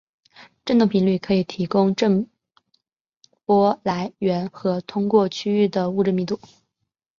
[0.65, 2.27] 振动频率可以提供震
[3.45, 6.39] 波来源和通过区域的物质密度。